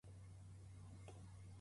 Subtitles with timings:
[0.03, 1.13] 不入斗